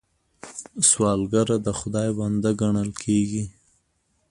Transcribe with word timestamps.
سوالګر 0.89 1.47
د 1.65 1.67
خدای 1.79 2.09
بنده 2.19 2.51
ګڼل 2.61 2.89
کېږي 3.03 3.43